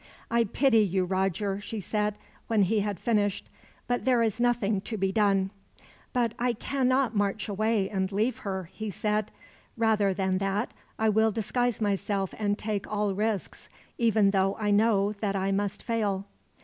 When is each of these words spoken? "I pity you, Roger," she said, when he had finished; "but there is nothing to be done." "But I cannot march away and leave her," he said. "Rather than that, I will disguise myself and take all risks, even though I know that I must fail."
"I 0.31 0.45
pity 0.45 0.79
you, 0.79 1.05
Roger," 1.05 1.59
she 1.61 1.79
said, 1.79 2.17
when 2.47 2.63
he 2.63 2.79
had 2.79 2.99
finished; 2.99 3.47
"but 3.87 4.03
there 4.03 4.23
is 4.23 4.39
nothing 4.39 4.81
to 4.81 4.97
be 4.97 5.11
done." 5.11 5.51
"But 6.11 6.33
I 6.39 6.53
cannot 6.53 7.15
march 7.15 7.47
away 7.47 7.87
and 7.87 8.11
leave 8.11 8.39
her," 8.39 8.71
he 8.73 8.89
said. 8.89 9.29
"Rather 9.77 10.11
than 10.11 10.39
that, 10.39 10.71
I 10.97 11.09
will 11.09 11.31
disguise 11.31 11.81
myself 11.81 12.33
and 12.39 12.57
take 12.57 12.91
all 12.91 13.13
risks, 13.13 13.69
even 13.99 14.31
though 14.31 14.57
I 14.59 14.71
know 14.71 15.11
that 15.19 15.35
I 15.35 15.51
must 15.51 15.83
fail." 15.83 16.25